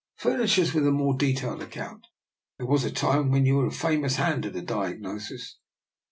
Fur 0.15 0.35
nish 0.35 0.57
us 0.57 0.73
with 0.73 0.87
a 0.87 0.91
more 0.91 1.15
detailed 1.15 1.61
account. 1.61 2.07
There 2.57 2.65
was 2.65 2.83
a 2.83 2.89
time 2.91 3.29
when 3.29 3.45
you 3.45 3.57
were 3.57 3.67
a 3.67 3.71
famous 3.71 4.15
hand 4.15 4.47
at 4.47 4.55
a 4.55 4.61
diagnosis." 4.63 5.57